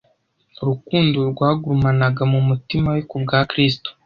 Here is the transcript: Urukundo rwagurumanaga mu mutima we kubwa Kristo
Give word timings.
Urukundo 0.61 1.17
rwagurumanaga 1.31 2.23
mu 2.31 2.39
mutima 2.49 2.87
we 2.95 3.01
kubwa 3.09 3.37
Kristo 3.51 3.89